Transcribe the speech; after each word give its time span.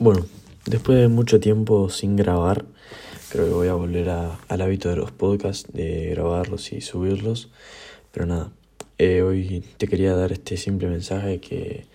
Bueno, 0.00 0.24
después 0.64 0.96
de 0.96 1.08
mucho 1.08 1.40
tiempo 1.40 1.90
sin 1.90 2.14
grabar, 2.14 2.64
creo 3.30 3.46
que 3.46 3.52
voy 3.52 3.66
a 3.66 3.74
volver 3.74 4.10
a, 4.10 4.38
al 4.46 4.60
hábito 4.60 4.88
de 4.90 4.94
los 4.94 5.10
podcasts, 5.10 5.72
de 5.72 6.10
grabarlos 6.10 6.72
y 6.72 6.80
subirlos. 6.82 7.50
Pero 8.12 8.26
nada, 8.26 8.52
eh, 8.98 9.22
hoy 9.22 9.64
te 9.76 9.88
quería 9.88 10.14
dar 10.14 10.30
este 10.30 10.56
simple 10.56 10.86
mensaje 10.86 11.40
que 11.40 11.86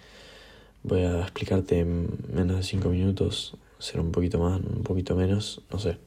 voy 0.84 1.04
a 1.04 1.22
explicarte 1.22 1.80
en 1.80 2.10
menos 2.34 2.58
de 2.58 2.64
5 2.64 2.90
minutos, 2.90 3.56
será 3.80 4.02
un 4.02 4.12
poquito 4.12 4.38
más, 4.38 4.60
un 4.60 4.84
poquito 4.84 5.16
menos, 5.16 5.62
no 5.72 5.80
sé. 5.80 5.98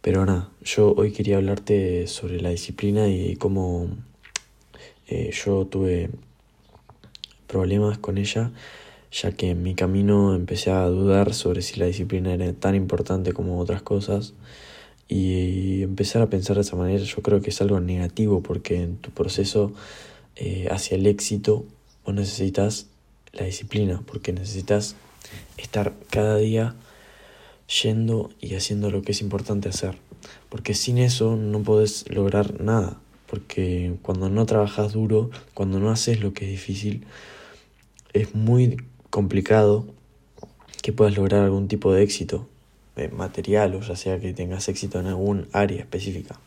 Pero 0.00 0.26
nada, 0.26 0.50
yo 0.64 0.92
hoy 0.96 1.12
quería 1.12 1.36
hablarte 1.36 2.08
sobre 2.08 2.40
la 2.40 2.50
disciplina 2.50 3.06
y 3.06 3.36
cómo 3.36 3.90
eh, 5.06 5.30
yo 5.32 5.66
tuve 5.66 6.10
problemas 7.46 7.98
con 7.98 8.18
ella 8.18 8.50
ya 9.12 9.32
que 9.32 9.50
en 9.50 9.62
mi 9.62 9.74
camino 9.74 10.34
empecé 10.34 10.70
a 10.70 10.86
dudar 10.86 11.34
sobre 11.34 11.62
si 11.62 11.78
la 11.78 11.86
disciplina 11.86 12.32
era 12.32 12.52
tan 12.54 12.74
importante 12.74 13.32
como 13.32 13.58
otras 13.58 13.82
cosas. 13.82 14.34
Y 15.08 15.82
empezar 15.82 16.22
a 16.22 16.30
pensar 16.30 16.56
de 16.56 16.62
esa 16.62 16.76
manera 16.76 17.02
yo 17.04 17.22
creo 17.22 17.42
que 17.42 17.50
es 17.50 17.60
algo 17.60 17.80
negativo 17.80 18.42
porque 18.42 18.82
en 18.82 18.96
tu 18.96 19.10
proceso 19.10 19.72
eh, 20.36 20.68
hacia 20.70 20.96
el 20.96 21.06
éxito 21.06 21.66
vos 22.04 22.14
necesitas 22.14 22.86
la 23.32 23.44
disciplina 23.44 24.02
porque 24.06 24.32
necesitas 24.32 24.96
estar 25.58 25.92
cada 26.08 26.38
día 26.38 26.74
yendo 27.82 28.30
y 28.40 28.54
haciendo 28.54 28.90
lo 28.90 29.02
que 29.02 29.12
es 29.12 29.20
importante 29.20 29.68
hacer. 29.68 29.98
Porque 30.48 30.72
sin 30.72 30.96
eso 30.96 31.36
no 31.36 31.62
podés 31.62 32.08
lograr 32.08 32.60
nada 32.62 32.98
porque 33.32 33.94
cuando 34.02 34.28
no 34.28 34.44
trabajas 34.44 34.92
duro 34.92 35.30
cuando 35.54 35.80
no 35.80 35.90
haces 35.90 36.20
lo 36.20 36.34
que 36.34 36.44
es 36.44 36.50
difícil 36.50 37.06
es 38.12 38.34
muy 38.34 38.76
complicado 39.12 39.84
que 40.80 40.92
puedas 40.92 41.14
lograr 41.14 41.42
algún 41.42 41.68
tipo 41.68 41.92
de 41.92 42.02
éxito 42.02 42.48
eh, 42.96 43.10
material 43.10 43.74
o 43.74 43.80
ya 43.80 43.94
sea 43.94 44.18
que 44.18 44.32
tengas 44.32 44.68
éxito 44.68 44.98
en 44.98 45.06
algún 45.06 45.48
área 45.52 45.80
específica. 45.80 46.40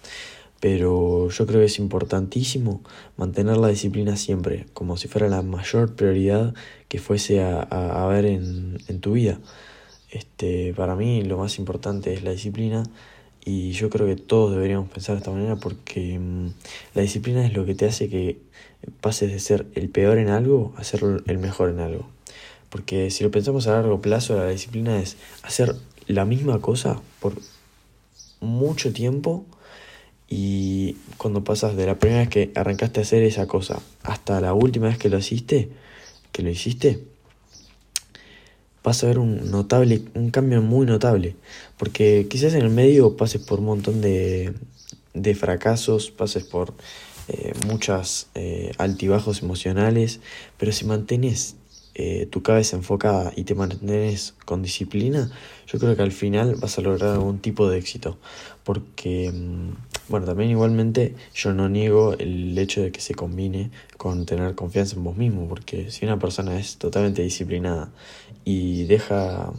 Pero 0.59 1.29
yo 1.29 1.45
creo 1.45 1.59
que 1.59 1.67
es 1.67 1.77
importantísimo 1.77 2.81
mantener 3.17 3.57
la 3.57 3.67
disciplina 3.67 4.17
siempre, 4.17 4.65
como 4.73 4.97
si 4.97 5.07
fuera 5.07 5.29
la 5.29 5.43
mayor 5.43 5.95
prioridad 5.95 6.55
que 6.87 6.97
fuese 6.97 7.43
a, 7.43 7.61
a, 7.61 8.07
ver 8.07 8.25
en, 8.25 8.99
tu 8.99 9.13
vida. 9.13 9.39
Este, 10.09 10.73
para 10.73 10.95
mí 10.95 11.23
lo 11.23 11.37
más 11.37 11.59
importante 11.59 12.13
es 12.13 12.23
la 12.23 12.31
disciplina 12.31 12.81
y 13.43 13.73
yo 13.73 13.91
creo 13.91 14.07
que 14.07 14.15
todos 14.15 14.51
deberíamos 14.55 14.89
pensar 14.89 15.15
de 15.15 15.19
esta 15.19 15.31
manera 15.31 15.55
porque 15.57 16.17
mmm, 16.17 16.47
la 16.95 17.03
disciplina 17.03 17.45
es 17.45 17.53
lo 17.53 17.63
que 17.65 17.75
te 17.75 17.85
hace 17.85 18.09
que 18.09 18.39
pases 19.01 19.31
de 19.31 19.39
ser 19.39 19.67
el 19.75 19.89
peor 19.89 20.17
en 20.17 20.29
algo 20.29 20.73
a 20.77 20.83
ser 20.83 21.01
el 21.27 21.37
mejor 21.37 21.69
en 21.69 21.79
algo. 21.79 22.14
Porque 22.75 23.09
si 23.09 23.23
lo 23.23 23.31
pensamos 23.31 23.67
a 23.67 23.71
largo 23.71 24.01
plazo, 24.01 24.35
la 24.35 24.49
disciplina 24.49 24.99
es 24.99 25.15
hacer 25.43 25.77
la 26.07 26.25
misma 26.25 26.59
cosa 26.59 27.01
por 27.21 27.35
mucho 28.41 28.91
tiempo 28.91 29.45
y 30.27 30.97
cuando 31.15 31.45
pasas 31.45 31.77
de 31.77 31.85
la 31.85 31.97
primera 31.97 32.19
vez 32.19 32.27
que 32.29 32.51
arrancaste 32.53 32.99
a 32.99 33.03
hacer 33.03 33.23
esa 33.23 33.47
cosa 33.47 33.81
hasta 34.03 34.41
la 34.41 34.53
última 34.53 34.87
vez 34.87 34.97
que 34.97 35.07
lo 35.07 35.17
hiciste, 35.17 35.69
que 36.33 36.43
lo 36.43 36.49
hiciste, 36.49 37.01
vas 38.83 39.01
a 39.05 39.07
ver 39.07 39.19
un 39.19 39.49
notable, 39.51 40.01
un 40.13 40.29
cambio 40.29 40.61
muy 40.61 40.85
notable. 40.85 41.37
Porque 41.77 42.27
quizás 42.29 42.55
en 42.55 42.63
el 42.63 42.71
medio 42.71 43.15
pases 43.15 43.41
por 43.41 43.59
un 43.59 43.67
montón 43.67 44.01
de, 44.01 44.53
de 45.13 45.33
fracasos, 45.33 46.11
pases 46.11 46.43
por 46.43 46.73
eh, 47.29 47.53
muchas 47.67 48.27
eh, 48.35 48.73
altibajos 48.77 49.43
emocionales, 49.43 50.19
pero 50.57 50.73
si 50.73 50.83
mantienes 50.83 51.55
eh, 51.97 52.27
tu 52.29 52.43
cabeza 52.43 52.75
enfocada 52.75 53.31
y 53.37 53.45
te 53.45 53.55
mantienes 53.55 54.35
con 54.43 54.61
disciplina, 54.61 55.31
yo 55.65 55.79
creo 55.79 55.95
que 55.95 56.01
al 56.01 56.11
final 56.11 56.55
vas 56.55 56.77
a 56.77 56.81
lograr 56.81 57.11
algún 57.11 57.39
tipo 57.39 57.69
de 57.69 57.77
éxito. 57.77 58.17
Porque, 58.65 59.31
mm, 59.31 60.09
bueno, 60.09 60.25
también 60.25 60.51
igualmente 60.51 61.15
yo 61.33 61.53
no 61.53 61.69
niego 61.69 62.13
el 62.19 62.57
hecho 62.57 62.81
de 62.81 62.91
que 62.91 62.99
se 62.99 63.15
combine 63.15 63.71
con 63.97 64.25
tener 64.25 64.55
confianza 64.55 64.97
en 64.97 65.05
vos 65.05 65.15
mismo, 65.15 65.47
porque 65.47 65.89
si 65.89 66.03
una 66.03 66.19
persona 66.19 66.59
es 66.59 66.77
totalmente 66.77 67.21
disciplinada 67.21 67.89
y 68.43 68.83
deja, 68.83 69.53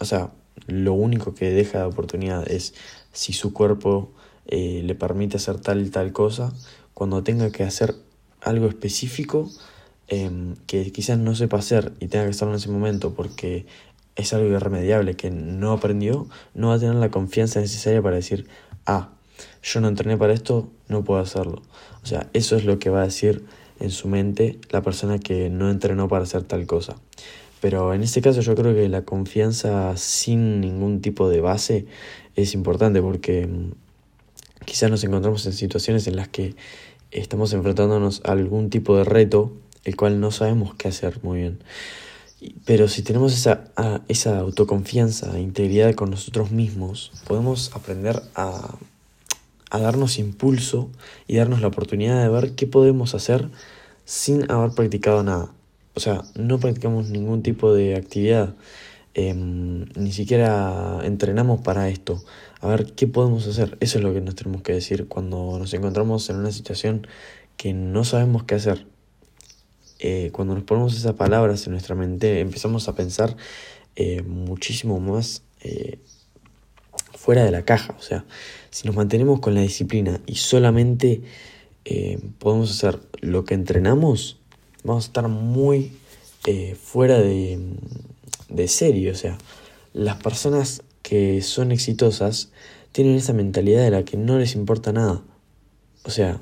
o 0.00 0.04
sea, 0.04 0.32
lo 0.66 0.94
único 0.94 1.34
que 1.34 1.50
deja 1.50 1.78
de 1.78 1.84
oportunidad 1.84 2.50
es 2.50 2.74
si 3.12 3.32
su 3.32 3.52
cuerpo 3.52 4.10
eh, 4.48 4.82
le 4.84 4.96
permite 4.96 5.36
hacer 5.36 5.60
tal 5.60 5.86
y 5.86 5.90
tal 5.90 6.12
cosa, 6.12 6.52
cuando 6.92 7.22
tenga 7.22 7.50
que 7.50 7.62
hacer 7.62 7.94
algo 8.42 8.66
específico, 8.66 9.48
eh, 10.08 10.54
que 10.66 10.92
quizás 10.92 11.18
no 11.18 11.34
sepa 11.34 11.58
hacer 11.58 11.92
y 12.00 12.08
tenga 12.08 12.24
que 12.24 12.30
estar 12.30 12.48
en 12.48 12.54
ese 12.54 12.70
momento 12.70 13.14
porque 13.14 13.66
es 14.14 14.32
algo 14.32 14.48
irremediable 14.48 15.14
que 15.14 15.30
no 15.30 15.72
aprendió, 15.72 16.26
no 16.54 16.68
va 16.68 16.74
a 16.74 16.78
tener 16.78 16.94
la 16.94 17.10
confianza 17.10 17.60
necesaria 17.60 18.00
para 18.00 18.16
decir, 18.16 18.46
ah, 18.86 19.10
yo 19.62 19.80
no 19.80 19.88
entrené 19.88 20.16
para 20.16 20.32
esto, 20.32 20.70
no 20.88 21.04
puedo 21.04 21.20
hacerlo. 21.20 21.62
O 22.02 22.06
sea, 22.06 22.28
eso 22.32 22.56
es 22.56 22.64
lo 22.64 22.78
que 22.78 22.88
va 22.88 23.02
a 23.02 23.04
decir 23.04 23.44
en 23.78 23.90
su 23.90 24.08
mente 24.08 24.58
la 24.70 24.82
persona 24.82 25.18
que 25.18 25.50
no 25.50 25.70
entrenó 25.70 26.08
para 26.08 26.24
hacer 26.24 26.44
tal 26.44 26.66
cosa. 26.66 26.96
Pero 27.60 27.92
en 27.92 28.02
este 28.02 28.22
caso 28.22 28.40
yo 28.40 28.54
creo 28.54 28.74
que 28.74 28.88
la 28.88 29.02
confianza 29.02 29.96
sin 29.96 30.60
ningún 30.60 31.00
tipo 31.00 31.28
de 31.28 31.40
base 31.40 31.86
es 32.36 32.54
importante 32.54 33.02
porque 33.02 33.46
mm, 33.46 33.72
quizás 34.64 34.90
nos 34.90 35.04
encontramos 35.04 35.44
en 35.46 35.52
situaciones 35.52 36.06
en 36.06 36.16
las 36.16 36.28
que 36.28 36.54
estamos 37.10 37.52
enfrentándonos 37.52 38.20
a 38.24 38.32
algún 38.32 38.70
tipo 38.70 38.96
de 38.96 39.04
reto 39.04 39.52
el 39.86 39.96
cual 39.96 40.20
no 40.20 40.32
sabemos 40.32 40.74
qué 40.74 40.88
hacer 40.88 41.20
muy 41.22 41.40
bien. 41.40 41.58
Pero 42.64 42.88
si 42.88 43.02
tenemos 43.02 43.32
esa, 43.32 43.64
esa 44.08 44.40
autoconfianza, 44.40 45.38
integridad 45.38 45.94
con 45.94 46.10
nosotros 46.10 46.50
mismos, 46.50 47.12
podemos 47.26 47.70
aprender 47.74 48.20
a, 48.34 48.74
a 49.70 49.78
darnos 49.78 50.18
impulso 50.18 50.90
y 51.28 51.36
darnos 51.36 51.60
la 51.60 51.68
oportunidad 51.68 52.20
de 52.20 52.28
ver 52.28 52.52
qué 52.56 52.66
podemos 52.66 53.14
hacer 53.14 53.48
sin 54.04 54.50
haber 54.50 54.72
practicado 54.72 55.22
nada. 55.22 55.52
O 55.94 56.00
sea, 56.00 56.24
no 56.34 56.58
practicamos 56.58 57.08
ningún 57.08 57.42
tipo 57.42 57.72
de 57.72 57.94
actividad, 57.94 58.54
eh, 59.14 59.34
ni 59.34 60.12
siquiera 60.12 60.98
entrenamos 61.04 61.60
para 61.62 61.88
esto. 61.88 62.22
A 62.60 62.66
ver 62.66 62.92
qué 62.94 63.06
podemos 63.06 63.46
hacer. 63.46 63.78
Eso 63.80 63.98
es 63.98 64.04
lo 64.04 64.12
que 64.12 64.20
nos 64.20 64.34
tenemos 64.34 64.62
que 64.62 64.72
decir 64.72 65.06
cuando 65.06 65.58
nos 65.60 65.72
encontramos 65.74 66.28
en 66.28 66.36
una 66.36 66.50
situación 66.50 67.06
que 67.56 67.72
no 67.72 68.04
sabemos 68.04 68.42
qué 68.42 68.56
hacer 68.56 68.95
eh, 69.98 70.30
cuando 70.32 70.54
nos 70.54 70.64
ponemos 70.64 70.94
esas 70.94 71.14
palabras 71.14 71.66
en 71.66 71.72
nuestra 71.72 71.94
mente, 71.94 72.40
empezamos 72.40 72.88
a 72.88 72.94
pensar 72.94 73.36
eh, 73.96 74.22
muchísimo 74.22 75.00
más 75.00 75.42
eh, 75.60 75.98
fuera 77.14 77.44
de 77.44 77.50
la 77.50 77.64
caja. 77.64 77.94
O 77.98 78.02
sea, 78.02 78.24
si 78.70 78.86
nos 78.86 78.96
mantenemos 78.96 79.40
con 79.40 79.54
la 79.54 79.62
disciplina 79.62 80.20
y 80.26 80.36
solamente 80.36 81.22
podemos 82.40 82.72
hacer 82.72 82.98
lo 83.20 83.44
que 83.44 83.54
entrenamos, 83.54 84.40
vamos 84.82 85.04
a 85.04 85.06
estar 85.06 85.28
muy 85.28 85.92
fuera 86.82 87.20
de, 87.20 87.60
de 88.48 88.68
serie. 88.68 89.12
O 89.12 89.14
sea, 89.14 89.38
las 89.92 90.16
personas 90.16 90.82
que 91.02 91.42
son 91.42 91.70
exitosas 91.70 92.50
tienen 92.90 93.14
esa 93.14 93.32
mentalidad 93.32 93.82
de 93.82 93.92
la 93.92 94.04
que 94.04 94.16
no 94.16 94.38
les 94.38 94.56
importa 94.56 94.92
nada. 94.92 95.22
O 96.04 96.10
sea, 96.10 96.40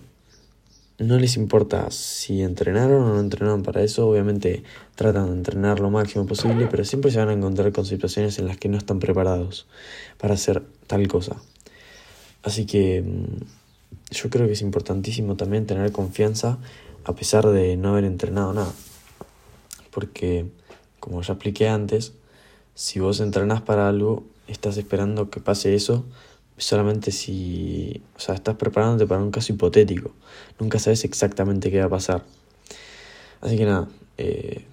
no 0.98 1.18
les 1.18 1.36
importa 1.36 1.90
si 1.90 2.42
entrenaron 2.42 3.02
o 3.02 3.14
no 3.14 3.20
entrenaron 3.20 3.62
para 3.62 3.82
eso, 3.82 4.08
obviamente 4.08 4.62
tratan 4.94 5.26
de 5.26 5.32
entrenar 5.32 5.80
lo 5.80 5.90
máximo 5.90 6.26
posible, 6.26 6.68
pero 6.70 6.84
siempre 6.84 7.10
se 7.10 7.18
van 7.18 7.30
a 7.30 7.32
encontrar 7.32 7.72
con 7.72 7.84
situaciones 7.84 8.38
en 8.38 8.46
las 8.46 8.58
que 8.58 8.68
no 8.68 8.78
están 8.78 9.00
preparados 9.00 9.66
para 10.18 10.34
hacer 10.34 10.62
tal 10.86 11.06
cosa. 11.08 11.36
Así 12.42 12.66
que 12.66 13.02
mm, 13.02 14.14
yo 14.14 14.30
creo 14.30 14.46
que 14.46 14.52
es 14.52 14.62
importantísimo 14.62 15.36
también 15.36 15.66
tener 15.66 15.90
confianza 15.90 16.58
a 17.04 17.14
pesar 17.14 17.48
de 17.48 17.76
no 17.76 17.90
haber 17.90 18.04
entrenado 18.04 18.52
nada. 18.52 18.72
Porque, 19.90 20.46
como 21.00 21.22
ya 21.22 21.34
expliqué 21.34 21.68
antes, 21.68 22.12
si 22.74 23.00
vos 23.00 23.20
entrenás 23.20 23.62
para 23.62 23.88
algo, 23.88 24.24
estás 24.46 24.76
esperando 24.76 25.30
que 25.30 25.40
pase 25.40 25.74
eso 25.74 26.04
solamente 26.56 27.10
si, 27.10 28.02
o 28.16 28.20
sea, 28.20 28.34
estás 28.34 28.56
preparándote 28.56 29.06
para 29.06 29.20
un 29.20 29.30
caso 29.30 29.52
hipotético. 29.52 30.12
Nunca 30.58 30.78
sabes 30.78 31.04
exactamente 31.04 31.70
qué 31.70 31.80
va 31.80 31.86
a 31.86 31.90
pasar. 31.90 32.24
Así 33.40 33.56
que 33.56 33.64
nada, 33.64 33.88
eh, 34.18 34.64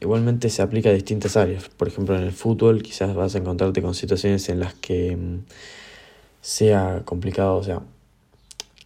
igualmente 0.00 0.50
se 0.50 0.62
aplica 0.62 0.90
a 0.90 0.92
distintas 0.92 1.36
áreas. 1.36 1.68
Por 1.68 1.88
ejemplo, 1.88 2.16
en 2.16 2.22
el 2.24 2.32
fútbol 2.32 2.82
quizás 2.82 3.14
vas 3.14 3.34
a 3.34 3.38
encontrarte 3.38 3.82
con 3.82 3.94
situaciones 3.94 4.48
en 4.48 4.60
las 4.60 4.74
que 4.74 5.16
mm, 5.16 5.38
sea 6.40 7.02
complicado, 7.04 7.56
o 7.56 7.62
sea, 7.64 7.82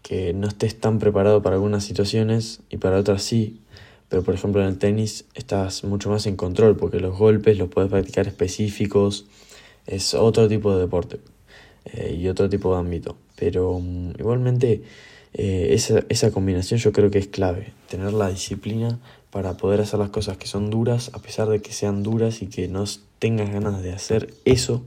que 0.03 0.33
no 0.33 0.47
estés 0.47 0.79
tan 0.79 0.99
preparado 0.99 1.43
para 1.43 1.57
algunas 1.57 1.85
situaciones 1.85 2.61
y 2.71 2.77
para 2.77 2.99
otras 2.99 3.23
sí. 3.23 3.61
Pero 4.09 4.23
por 4.23 4.35
ejemplo 4.35 4.63
en 4.63 4.69
el 4.69 4.79
tenis 4.79 5.25
estás 5.35 5.83
mucho 5.83 6.11
más 6.11 6.27
en 6.27 6.37
control 6.37 6.77
porque 6.77 7.01
los 7.01 7.19
golpes 7.19 7.59
los 7.59 7.69
puedes 7.69 7.91
practicar 7.91 8.29
específicos. 8.29 9.27
Es 9.87 10.15
otro 10.15 10.47
tipo 10.47 10.73
de 10.75 10.81
deporte. 10.81 11.19
Eh, 11.93 12.19
y 12.21 12.29
otro 12.29 12.49
tipo 12.49 12.73
de 12.73 12.81
ámbito. 12.81 13.17
Pero 13.37 13.73
um, 13.73 14.11
igualmente 14.19 14.83
eh, 15.35 15.69
esa, 15.71 16.03
esa 16.09 16.31
combinación 16.31 16.81
yo 16.81 16.93
creo 16.93 17.11
que 17.11 17.19
es 17.19 17.29
clave, 17.29 17.73
tener 17.89 18.13
la 18.13 18.29
disciplina 18.29 18.99
para 19.31 19.57
poder 19.57 19.81
hacer 19.81 19.99
las 19.99 20.11
cosas 20.11 20.37
que 20.37 20.47
son 20.47 20.71
duras, 20.71 21.11
a 21.13 21.19
pesar 21.19 21.49
de 21.49 21.61
que 21.61 21.73
sean 21.73 22.03
duras 22.03 22.43
y 22.43 22.47
que 22.47 22.69
no 22.69 22.85
tengas 23.19 23.51
ganas 23.51 23.83
de 23.83 23.93
hacer 23.93 24.33
eso, 24.45 24.83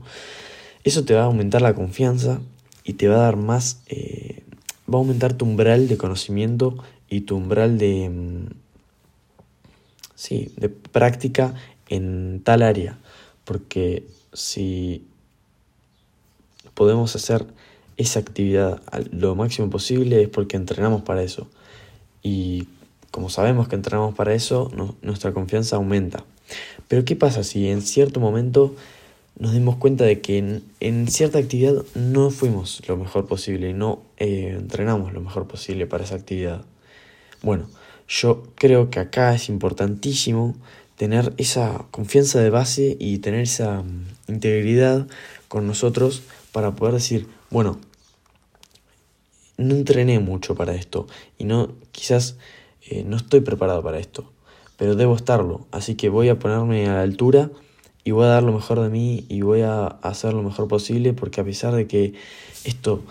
eso 0.84 1.04
te 1.04 1.14
va 1.14 1.22
a 1.22 1.26
aumentar 1.26 1.62
la 1.62 1.74
confianza 1.74 2.40
y 2.84 2.94
te 2.94 3.08
va 3.08 3.16
a 3.16 3.20
dar 3.20 3.36
más, 3.36 3.82
eh, 3.86 4.42
va 4.92 4.98
a 4.98 5.02
aumentar 5.02 5.34
tu 5.34 5.44
umbral 5.44 5.88
de 5.88 5.96
conocimiento 5.96 6.82
y 7.08 7.22
tu 7.22 7.36
umbral 7.36 7.78
de, 7.78 8.08
mm, 8.10 8.46
sí, 10.14 10.52
de 10.56 10.68
práctica 10.68 11.54
en 11.88 12.40
tal 12.42 12.62
área. 12.62 12.98
Porque 13.44 14.04
si 14.32 15.04
podemos 16.80 17.14
hacer 17.14 17.44
esa 17.98 18.20
actividad 18.20 18.80
lo 19.12 19.34
máximo 19.34 19.68
posible 19.68 20.22
es 20.22 20.30
porque 20.30 20.56
entrenamos 20.56 21.02
para 21.02 21.22
eso. 21.22 21.46
Y 22.22 22.68
como 23.10 23.28
sabemos 23.28 23.68
que 23.68 23.76
entrenamos 23.76 24.14
para 24.14 24.32
eso, 24.32 24.72
nuestra 25.02 25.34
confianza 25.34 25.76
aumenta. 25.76 26.24
Pero 26.88 27.04
¿qué 27.04 27.16
pasa 27.16 27.44
si 27.44 27.68
en 27.68 27.82
cierto 27.82 28.18
momento 28.18 28.74
nos 29.38 29.52
dimos 29.52 29.76
cuenta 29.76 30.04
de 30.04 30.22
que 30.22 30.62
en, 30.80 31.08
cierta 31.08 31.38
actividad 31.38 31.84
no 31.94 32.30
fuimos 32.30 32.80
lo 32.88 32.96
mejor 32.96 33.26
posible 33.26 33.68
y 33.68 33.74
no 33.74 34.00
eh, 34.16 34.56
entrenamos 34.58 35.12
lo 35.12 35.20
mejor 35.20 35.46
posible 35.46 35.86
para 35.86 36.04
esa 36.04 36.14
actividad? 36.14 36.64
Bueno, 37.42 37.66
yo 38.08 38.44
creo 38.54 38.88
que 38.88 39.00
acá 39.00 39.34
es 39.34 39.50
importantísimo 39.50 40.56
tener 40.96 41.34
esa 41.36 41.84
confianza 41.90 42.40
de 42.40 42.48
base 42.48 42.96
y 42.98 43.18
tener 43.18 43.40
esa 43.40 43.82
mm, 43.82 44.06
integridad 44.28 45.06
con 45.48 45.66
nosotros 45.66 46.22
para 46.52 46.74
poder 46.74 46.94
decir, 46.94 47.26
bueno, 47.50 47.78
no 49.56 49.74
entrené 49.74 50.18
mucho 50.18 50.54
para 50.54 50.74
esto 50.74 51.06
y 51.38 51.44
no 51.44 51.72
quizás 51.92 52.36
eh, 52.88 53.04
no 53.04 53.16
estoy 53.16 53.40
preparado 53.40 53.82
para 53.82 53.98
esto, 53.98 54.32
pero 54.76 54.94
debo 54.94 55.14
estarlo, 55.14 55.66
así 55.70 55.94
que 55.94 56.08
voy 56.08 56.28
a 56.28 56.38
ponerme 56.38 56.88
a 56.88 56.94
la 56.94 57.02
altura 57.02 57.50
y 58.04 58.12
voy 58.12 58.24
a 58.24 58.28
dar 58.28 58.42
lo 58.42 58.52
mejor 58.52 58.80
de 58.80 58.88
mí 58.88 59.26
y 59.28 59.42
voy 59.42 59.60
a 59.60 59.86
hacer 59.86 60.32
lo 60.32 60.42
mejor 60.42 60.68
posible 60.68 61.12
porque 61.12 61.40
a 61.40 61.44
pesar 61.44 61.74
de 61.74 61.86
que 61.86 62.14
esto 62.64 63.02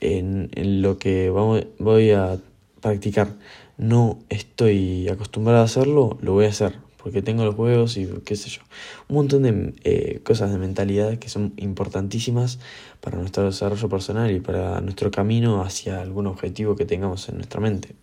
en, 0.00 0.50
lo 0.82 0.98
que 0.98 1.30
voy 1.30 2.10
a 2.10 2.38
practicar 2.80 3.34
no 3.76 4.18
estoy 4.28 5.08
acostumbrado 5.08 5.60
a 5.60 5.64
hacerlo, 5.64 6.18
lo 6.22 6.32
voy 6.32 6.46
a 6.46 6.48
hacer 6.48 6.89
porque 7.02 7.22
tengo 7.22 7.44
los 7.44 7.54
juegos 7.54 7.96
y 7.96 8.06
qué 8.24 8.36
sé 8.36 8.50
yo. 8.50 8.62
Un 9.08 9.16
montón 9.16 9.42
de 9.42 9.74
eh, 9.84 10.20
cosas 10.22 10.52
de 10.52 10.58
mentalidad 10.58 11.18
que 11.18 11.28
son 11.28 11.52
importantísimas 11.56 12.58
para 13.00 13.16
nuestro 13.18 13.44
desarrollo 13.44 13.88
personal 13.88 14.30
y 14.30 14.40
para 14.40 14.80
nuestro 14.80 15.10
camino 15.10 15.62
hacia 15.62 16.00
algún 16.00 16.26
objetivo 16.26 16.76
que 16.76 16.84
tengamos 16.84 17.28
en 17.28 17.36
nuestra 17.36 17.60
mente. 17.60 17.94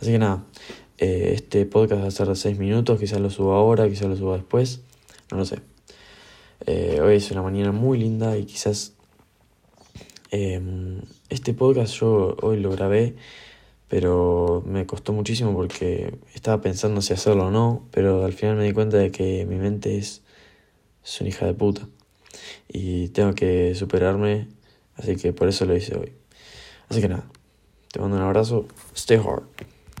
Así 0.00 0.12
que 0.12 0.18
nada, 0.18 0.44
eh, 0.98 1.32
este 1.34 1.66
podcast 1.66 2.02
va 2.02 2.08
a 2.08 2.10
ser 2.10 2.28
de 2.28 2.36
6 2.36 2.58
minutos, 2.58 2.98
quizás 2.98 3.20
lo 3.20 3.30
suba 3.30 3.56
ahora, 3.56 3.88
quizás 3.88 4.08
lo 4.08 4.16
suba 4.16 4.36
después, 4.36 4.80
no 5.30 5.38
lo 5.38 5.44
sé. 5.44 5.60
Eh, 6.66 7.00
hoy 7.02 7.16
es 7.16 7.30
una 7.30 7.42
mañana 7.42 7.72
muy 7.72 7.98
linda 7.98 8.36
y 8.38 8.44
quizás 8.44 8.94
em, 10.30 11.02
este 11.28 11.52
podcast 11.52 11.94
yo 11.94 12.36
hoy 12.40 12.60
lo 12.60 12.70
grabé, 12.70 13.14
pero 13.88 14.62
me 14.66 14.86
costó 14.86 15.12
muchísimo 15.12 15.54
porque 15.54 16.18
estaba 16.34 16.60
pensando 16.60 17.00
si 17.00 17.12
hacerlo 17.12 17.46
o 17.46 17.50
no, 17.50 17.86
pero 17.92 18.24
al 18.24 18.32
final 18.32 18.56
me 18.56 18.64
di 18.64 18.72
cuenta 18.72 18.96
de 18.96 19.10
que 19.10 19.46
mi 19.46 19.56
mente 19.56 19.96
es, 19.96 20.22
es 21.04 21.20
una 21.20 21.30
hija 21.30 21.46
de 21.46 21.54
puta 21.54 21.88
y 22.68 23.08
tengo 23.08 23.34
que 23.34 23.74
superarme, 23.74 24.48
así 24.96 25.16
que 25.16 25.32
por 25.32 25.48
eso 25.48 25.64
lo 25.66 25.76
hice 25.76 25.96
hoy. 25.96 26.12
Así 26.88 27.00
que 27.00 27.08
nada, 27.08 27.28
te 27.92 28.00
mando 28.00 28.16
un 28.16 28.22
abrazo, 28.22 28.66
stay 28.94 29.18
hard. 29.18 29.44